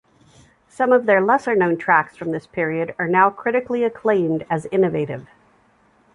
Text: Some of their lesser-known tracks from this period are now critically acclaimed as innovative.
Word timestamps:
Some 0.67 0.91
of 0.91 1.05
their 1.05 1.21
lesser-known 1.21 1.77
tracks 1.77 2.17
from 2.17 2.31
this 2.31 2.47
period 2.47 2.95
are 2.97 3.07
now 3.07 3.29
critically 3.29 3.83
acclaimed 3.83 4.47
as 4.49 4.65
innovative. 4.71 5.27